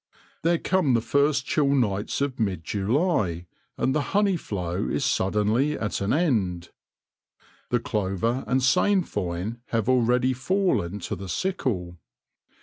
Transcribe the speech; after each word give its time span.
There 0.41 0.57
come 0.57 0.95
the 0.95 0.99
first 0.99 1.45
chill 1.45 1.67
nights 1.67 2.21
of 2.21 2.39
mid 2.39 2.63
July, 2.63 3.45
and 3.77 3.93
the 3.93 4.01
honey 4.17 4.35
flow 4.35 4.87
is 4.89 5.05
suddenly 5.05 5.77
at 5.77 6.01
an 6.01 6.11
end. 6.11 6.71
The 7.69 7.79
clover 7.81 8.43
and 8.47 8.63
sainfoin 8.63 9.59
have 9.67 9.87
already 9.87 10.33
fallen 10.33 10.97
to 11.01 11.15
the 11.15 11.29
sickle. 11.29 11.99